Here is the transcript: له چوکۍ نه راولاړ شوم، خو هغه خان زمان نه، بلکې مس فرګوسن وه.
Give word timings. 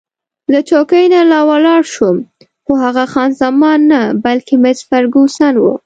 له 0.51 0.59
چوکۍ 0.69 1.05
نه 1.13 1.19
راولاړ 1.31 1.81
شوم، 1.93 2.17
خو 2.63 2.71
هغه 2.83 3.03
خان 3.11 3.29
زمان 3.41 3.79
نه، 3.91 4.01
بلکې 4.25 4.53
مس 4.63 4.79
فرګوسن 4.89 5.55
وه. 5.63 5.73